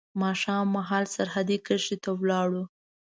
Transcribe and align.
ماښام 0.21 0.65
مهال 0.75 1.05
سرحدي 1.15 1.57
کرښې 1.65 1.95
ته 2.03 2.09
ولاړو. 2.19 2.63